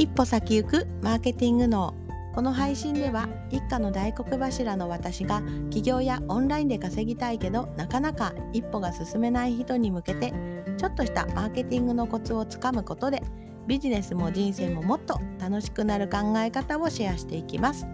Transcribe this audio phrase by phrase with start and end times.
[0.00, 1.92] 一歩先行くマーケティング脳
[2.34, 10.32] この配信では一家の大黒柱の私が起業やオンラインで稼ぎたいけどなかなか一歩が進めない人に向けて
[10.78, 13.22] ちょっとしたマーケティングのコツをつかむことで
[13.66, 17.86] ビジネスも人生ももっと楽しくなる考え方をシェアしていきます。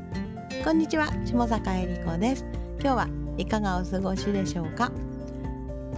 [0.62, 2.46] こんにちは下坂恵理子です。
[2.79, 4.93] 今日はいかがお過ごしでしょうか？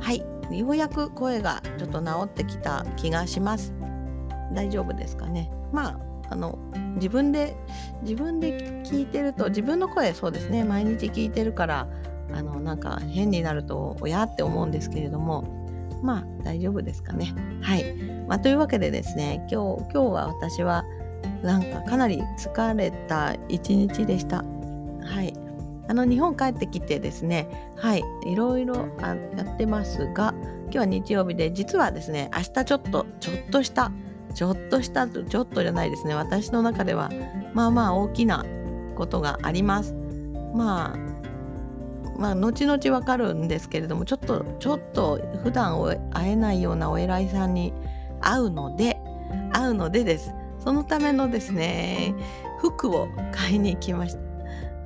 [0.00, 0.24] はい
[0.58, 3.74] ようやく声がちょっと治ってきた気がします。
[4.54, 5.50] 大丈夫ですかね？
[5.72, 5.98] まあ
[6.30, 6.58] あの
[6.96, 7.56] 自分で
[8.02, 11.88] 自分で聞いてると自分の声そうですね毎日聞いてるから
[12.32, 15.44] あのなんか変になると親って思うんですけれども
[16.02, 17.34] まあ大丈夫ですかね。
[17.62, 17.94] はい、
[18.28, 20.84] まあ、というわけでですね今日今日は私は
[21.42, 24.44] なんかかなり疲れた一日でした。
[25.02, 25.34] はい。
[25.90, 28.04] あの日本帰ってきてですねはい。
[28.26, 33.90] いろいろやってますが今日は日曜日で実はですね明日ちょっとちょっとした
[34.34, 36.14] ちょっとしたちょっとじゃないですね。
[36.14, 37.10] 私の中では
[37.54, 38.44] まあまあ大きな
[38.96, 39.94] ことがあります。
[40.54, 40.98] まあ
[42.18, 45.80] まあ後々わかるんですけれどもちょっとちょっと普段
[46.12, 47.72] 会えないようなお偉いさんに
[48.20, 48.98] 会うので
[49.52, 50.32] 会うのでです。
[50.58, 52.14] そのためのですね
[52.58, 54.20] 服を買いに行きました。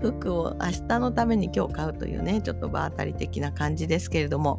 [0.01, 4.59] 服を明日のために今日買うというねちょっと場当たり的な感じですけれども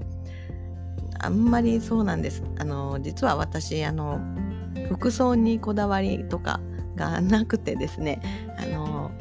[1.19, 2.43] あんまりそうなんです。
[2.59, 4.19] あの実は私あの
[4.89, 6.59] 服装にこだわりとか
[6.95, 8.21] がなくてですね
[8.57, 9.11] あの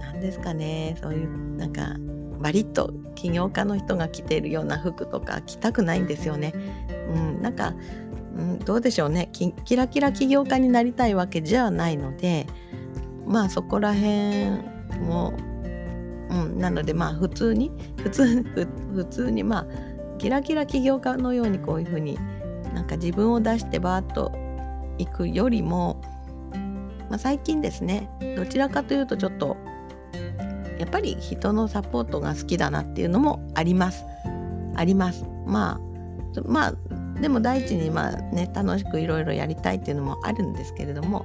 [0.00, 1.96] 何ですかねそういうなんか
[2.40, 6.52] バリッと起業家の人が着ているような服とか着たくないんですよね。
[7.14, 7.74] うん、なんか、
[8.36, 12.46] うん、どうでしょうねキラキラ起業家になりたいわけじゃないので
[13.26, 14.46] まあそこら辺
[15.06, 15.32] も、
[16.30, 17.70] うん、なのでまあ普通に
[18.02, 18.42] 普通
[18.94, 19.66] 普通にまあ
[20.18, 22.18] キラキラ起業家のようにこういうふうに
[22.74, 24.32] なんか自分を出してバーッと
[24.98, 26.00] 行くよりも、
[27.10, 29.56] まあ、最近ですねどちらかというとちょっと
[30.78, 34.04] やっぱり人のサポートが好きだなっていうのもあります。
[34.74, 35.24] あります。
[35.46, 36.74] まあまあ
[37.20, 41.24] でも第一にまあね楽しくいろいろやりたいっていうのもあるんですけれども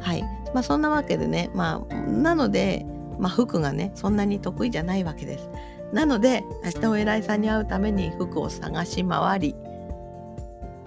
[0.00, 0.22] はい
[0.54, 2.86] まあそんなわけでねまあなので、
[3.18, 5.48] まあ、服がねそんなに得意じゃないわけです。
[5.92, 9.54] なので明日お偉いさんに会うために服を探し回り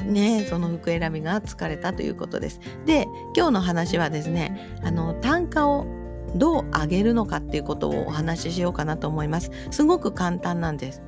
[0.04, 2.60] ねその服選びが疲れたということです。
[2.86, 5.86] で今日の話はですねあの単価を
[6.36, 9.52] どう上げるのかっていうことをお話ししようかなと思います。
[9.72, 11.02] すごく簡単なんです。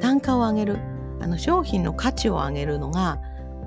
[0.00, 0.78] 単価を上げる
[1.20, 3.20] あの商品の価値を上げるのが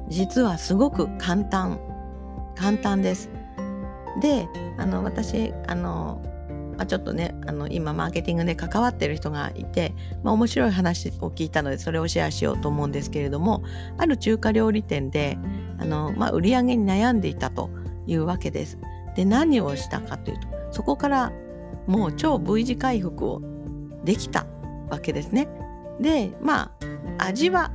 [0.10, 1.80] 実はすごく簡単
[2.56, 3.30] 簡単です。
[4.22, 4.48] で
[4.78, 6.22] あの私あの
[6.78, 9.94] まあ、ちょっとねあの今マーケティングで関わってる人がいて、
[10.24, 13.64] まあ、面白い話を聞いたのでそれをシェアしようと思うんですけれども
[13.98, 15.38] ある中華料理店で
[15.80, 17.70] あの、まあ、売り上げに悩んでいたと
[18.06, 18.78] いうわけです。
[19.16, 21.32] で何をしたかというとそこから
[21.88, 23.42] もう超 V 字回復を
[24.04, 24.46] できた
[24.90, 25.48] わけですね。
[26.00, 26.72] でま
[27.18, 27.72] あ味は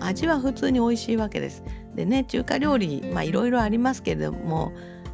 [0.00, 1.62] 味は普通に美味しいわけです。
[1.94, 4.72] でね中華料理いろいろありますけれども、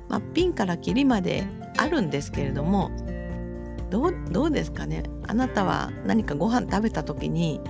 [0.08, 1.44] まあ、ピンからキリまで
[1.76, 2.90] あるんですけれども
[3.90, 5.04] どうどうですかね？
[5.26, 7.60] あなたは何かご飯食べた時に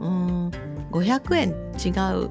[0.00, 0.50] うん
[0.90, 1.90] 500円違
[2.24, 2.30] う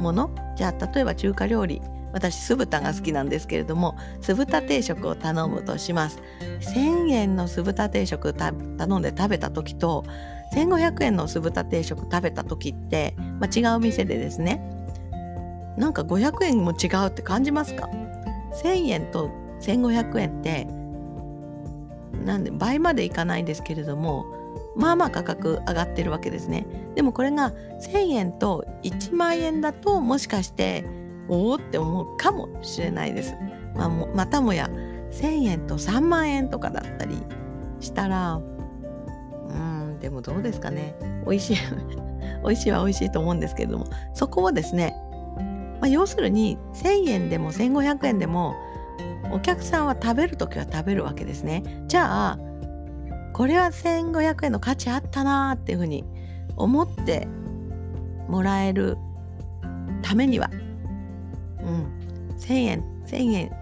[0.00, 0.30] もの？
[0.56, 1.80] じゃあ例えば中華料理。
[2.10, 6.18] 私酢豚が好きなんですけれども酢豚定食を頼むとします。
[6.60, 8.52] 1000円の酢豚定食頼
[8.98, 10.04] んで食べた時と
[10.54, 14.58] 1500円の酢豚定食食べた時って、まあ、違う店でですね
[15.76, 17.90] なんか500円も違うって感じますか
[18.64, 19.30] ？1000円と
[19.60, 20.66] 1500円って
[22.24, 24.26] なんで倍までいかないですけれども
[24.76, 26.66] まあまあ価格上がってるわけですね。
[26.94, 27.52] でもこれが
[27.82, 30.84] 1,000円と1万円だともしかして
[31.28, 33.34] おおって思うかもしれないです、
[33.74, 34.70] まあ、またもや
[35.10, 37.22] 1,000円と3万円とかだったり
[37.80, 40.94] したらうんでもどうですかね。
[41.26, 41.56] 美味しい
[42.44, 43.86] 美味しいは美味しいと思うんですけれども。
[44.14, 44.94] そこをですね、
[45.80, 48.54] まあ、要するに1,000円でも1,500円でも
[49.32, 51.84] お客さんは食べる時は食べるわけですね。
[51.88, 52.38] じゃあ
[53.32, 56.04] これは1500円の価値あったなっていうふうに
[56.56, 57.28] 思って
[58.28, 58.96] もらえる
[60.02, 62.84] ためには、うん、1000円。
[63.06, 63.52] 1000円。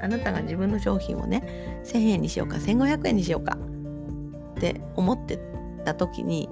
[0.00, 3.58] あなたが自分の商品をね1000円にしようか1500円にしようか。
[4.56, 5.38] って思って
[5.84, 6.48] た時に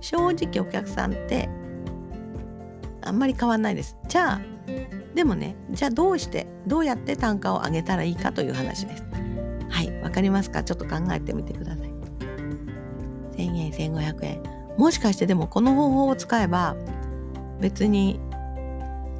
[0.00, 1.48] 正直お客さんって
[3.02, 3.96] あんまり変わんないです。
[4.08, 4.40] じゃあ
[5.14, 9.04] でもねじゃあどうしてどうやって単価を上げたらいいかという話です。
[9.68, 10.62] はいわかりますか？
[10.62, 11.90] ちょっと考えてみてください。
[13.36, 14.42] 1000円1500円。
[14.78, 16.76] もしかしてでもこの方法を使えば
[17.60, 18.20] 別に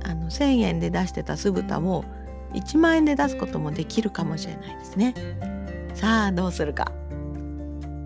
[0.05, 2.05] あの1000円で出してた酢豚を
[2.55, 5.15] 1万円で出すこともできるかもしれないですね。
[5.95, 6.93] さあどうするか。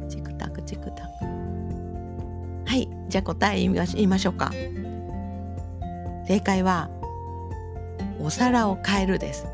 [0.08, 1.24] チクタクチクタク。
[2.66, 4.50] はいじゃあ答え言いましょうか。
[6.26, 6.90] 正解は
[8.20, 9.46] お皿を変えるです。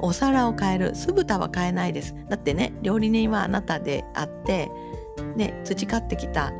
[0.00, 0.94] お皿を変える。
[0.94, 2.14] 酢豚は変えないです。
[2.28, 4.70] だってね料理人はあなたであって
[5.36, 6.52] ね培ってきた、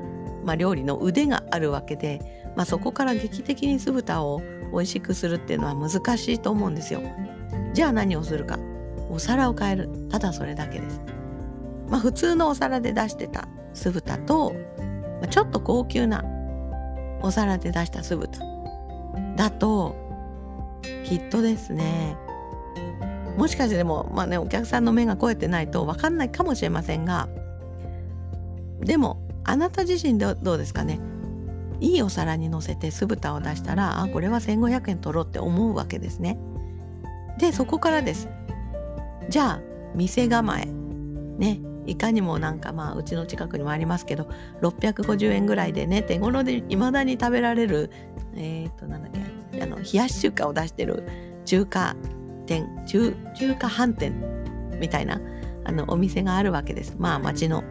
[0.45, 2.21] まあ、料理の腕があるわけで、
[2.57, 4.41] まあ、そこから劇的に酢豚を
[4.73, 7.03] 美味しくするっていうのは難しいと思うんですよ。
[7.73, 8.59] じゃあ何をするか。
[9.11, 9.91] お皿を変える。
[10.11, 11.01] ただそれだけです。
[11.89, 14.55] まあ普通のお皿で出してた酢豚と、
[15.21, 16.25] まあ、ちょっと高級な
[17.23, 18.41] お皿で出した酢豚
[19.37, 19.97] だと
[21.05, 22.17] きっとですね
[23.37, 27.29] もしかしてでもまあねお客さんの目が肥えてないと分かんないかもしれませんが
[28.81, 31.01] でもあなた自身でどうですかね
[31.81, 36.39] いいお皿にのせて酢豚を出したらあこれは1,500円取ろうって思うわけですね。
[37.39, 38.29] でそこからです。
[39.29, 39.61] じゃあ
[39.97, 44.29] 店構えねいかにもなんかまあうちの近くにもありますけど
[44.61, 47.91] 650円ぐらいでね手頃でいまだに食べられる
[48.35, 49.13] えっ、ー、となんだっ
[49.51, 51.05] けあの冷やし中華を出してる
[51.45, 51.97] 中華
[52.47, 53.15] 店中
[53.59, 54.15] 華飯店
[54.79, 55.21] みたいな
[55.65, 56.97] あのお店があるわけです。
[56.99, 57.63] まあ町の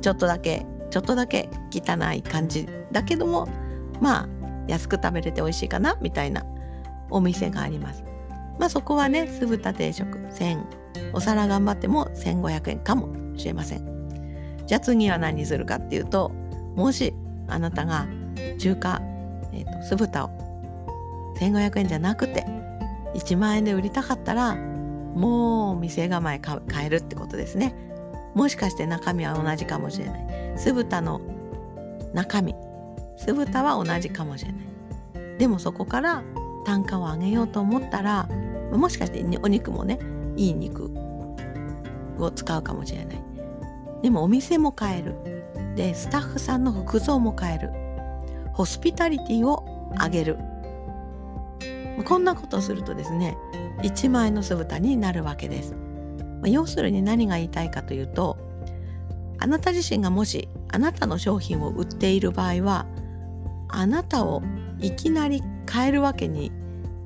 [0.00, 3.48] ちょっとだけちょっとだけ汚い感じだけども
[4.00, 4.28] まあ
[4.68, 6.44] 安く食べれて美味しいかなみたいな
[7.10, 8.04] お店があります。
[8.58, 14.64] まあそこはね酢豚定食1000お皿頑張っても1500円かもしれません。
[14.66, 16.30] じゃあ次は何するかっていうと
[16.74, 17.14] もし
[17.48, 18.06] あなたが
[18.58, 19.00] 中華、
[19.52, 22.44] えーと、酢豚を1500円じゃなくて
[23.14, 27.74] 1万円で売りたかったらもう店構え変えるってことですね。
[28.34, 30.26] もしかして中身は同じかもしれない。
[30.56, 31.20] 酢豚の
[32.12, 32.54] 中身
[33.16, 36.22] 酢豚は同じかもしれないでもそこから
[36.64, 38.26] 単価を上げようと思ったら
[38.72, 39.98] もしかしてお肉もね
[40.36, 40.90] いい肉
[42.18, 43.25] を使うかもしれない
[44.02, 45.14] でもお店も変える。
[45.74, 47.70] でスタッフさんの服装も変える。
[48.52, 50.38] ホスピタリティを上げる。
[52.04, 53.36] こんなことをするとですね
[53.82, 55.74] 1万円の酢豚になるわけです。
[56.44, 58.36] 要するに何が言いたいかというと
[59.38, 62.86] あなた自身がもしあなたの商品を売っている場合は
[63.68, 64.42] あなたを
[64.78, 66.52] いきなり変えるわけに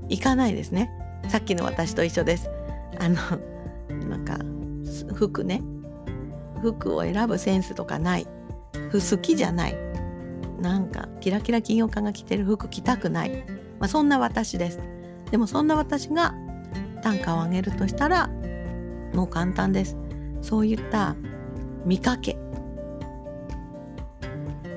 [0.08, 0.90] いかないですね。
[1.28, 2.50] さっきの私と一緒です。
[2.98, 3.16] あの
[4.08, 4.38] なんか
[5.14, 5.62] 服ね。
[6.60, 8.26] 服を選ぶセンスとかない。
[8.92, 9.76] 好きじゃない。
[10.60, 13.44] なんかキラキラ企業家が着てる服着たくない、
[13.78, 14.80] まあ、そんな私です。
[15.30, 16.34] でもそんな私が
[17.02, 18.28] 単価を上げるとしたら
[19.14, 19.96] もう簡単です。
[20.42, 21.16] そういった
[21.84, 22.36] 見かけ。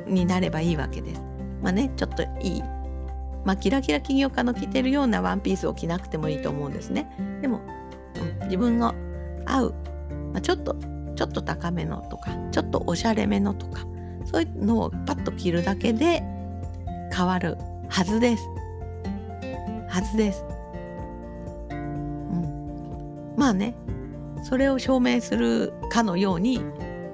[0.08, 1.22] になればいいわけです。
[1.62, 2.62] まあねちょっといい、
[3.46, 7.10] まあ、キラキラ企業家の着てるようなワンピースを着なくてもいいと思うんですね。
[7.42, 7.62] でも、
[8.42, 8.94] うん、自分が
[9.46, 9.76] 合う、
[10.34, 10.76] まあ、ちょっと
[11.16, 13.86] ちょっと高めのとかちょっとおしゃれめのとか
[14.26, 16.24] そういうのをパッと着るだけで
[17.14, 17.58] 変わる
[17.90, 18.50] はずです。
[19.88, 20.44] はずです。
[21.70, 23.76] うん、まあね
[24.44, 26.62] それを証明するかのように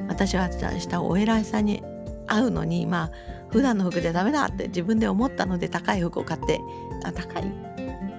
[0.08, 1.84] 私は明日お偉いさんに
[2.28, 3.12] 会うのにまあ
[3.50, 6.60] 普段の服じゃダメだって自分で思ったので高い服を買って
[7.04, 7.46] あ高い、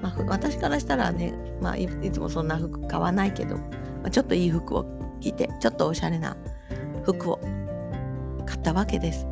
[0.03, 3.63] まあ、私からしたらね、まあ、いつもそんな服買わないけど、ま
[4.07, 6.37] あ、ちょっといい服を着てちょっとおしゃれな
[7.05, 7.41] 服を
[8.47, 9.27] 買ったわけです。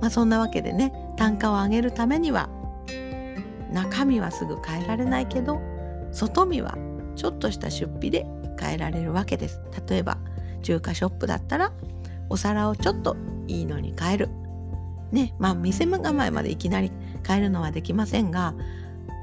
[0.00, 2.48] まあ、そんなわけでね単価を上げるためには
[3.72, 5.60] 中身はすぐ変えられないけど
[6.12, 6.76] 外見は
[7.16, 8.26] ちょっとした出費で
[8.58, 9.60] 変えられるわけです。
[9.88, 10.18] 例えば
[10.62, 11.72] 中華ショップだったら
[12.28, 14.28] お皿をちょっといいのに変える。
[15.12, 16.92] ねまあ店構えまでいきなり
[17.26, 18.54] 変えるのはできませんが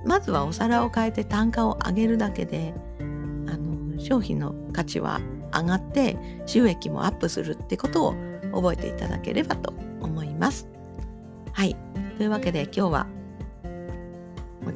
[0.06, 2.74] まずはお皿を変えて単価を上げるだけで
[4.08, 5.20] 商品の価値は
[5.54, 8.16] 上がって収益もアップするってことを
[8.54, 10.68] 覚えていただければと思います。
[11.52, 11.76] はい
[12.18, 13.08] というわけで今日は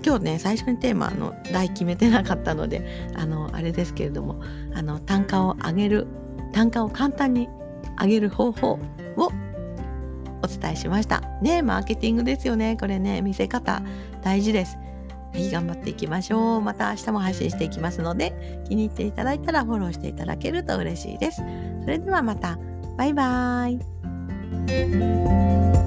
[0.05, 4.41] 今日ね最初にテーマの題決めてなかったのであのあれですけれども
[4.73, 6.07] あの単価を上げる
[6.51, 7.47] 単価を簡単に
[8.01, 8.79] 上げる方法
[9.15, 9.31] を
[10.43, 11.21] お伝えしました。
[11.41, 12.75] ねマーケティングですよね。
[12.77, 13.81] これね、見せ方
[14.21, 14.77] 大事です。
[15.33, 16.61] はい、頑張っていきましょう。
[16.61, 21.41] また明日も配信していきますので、気に入っていただいたらフォローしていただけると嬉しいです。
[21.83, 22.57] それではまた。
[22.97, 25.80] バイバーイ。